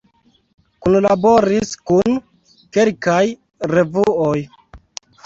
[0.85, 2.17] Kunlaboris kun
[2.79, 3.21] kelkaj
[3.73, 4.39] revuoj.